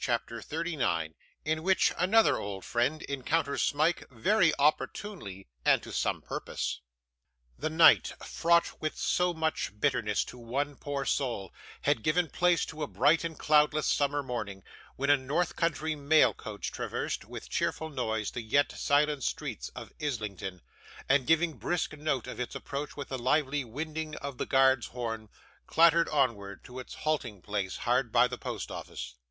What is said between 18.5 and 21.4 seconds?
silent streets of Islington, and,